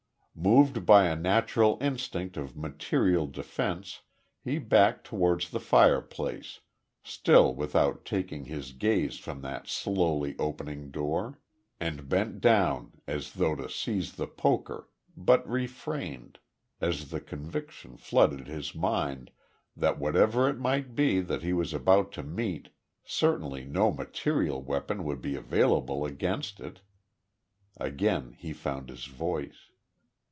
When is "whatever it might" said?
19.99-20.95